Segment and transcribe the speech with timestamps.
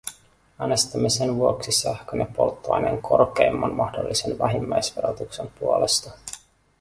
[0.59, 6.11] Äänestämme sen vuoksi sähkön ja polttoaineen korkeimman mahdollisen vähimmäisverotuksen puolesta.